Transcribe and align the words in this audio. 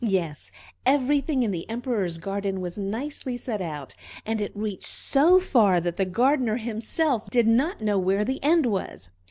Yes, 0.03 0.51
everything 0.83 1.43
in 1.43 1.51
the 1.51 1.69
Emperor's 1.69 2.17
garden 2.17 2.59
was 2.59 2.75
nicely 2.75 3.37
set 3.37 3.61
out, 3.61 3.93
and 4.25 4.41
it 4.41 4.51
reached 4.55 4.87
so 4.87 5.39
far 5.39 5.79
that 5.79 5.97
the 5.97 6.05
gardener 6.05 6.57
himself 6.57 7.29
did 7.29 7.45
not 7.47 7.81
know 7.81 7.99
where 7.99 8.25
the 8.25 8.43
end 8.43 8.65
was. 8.65 9.11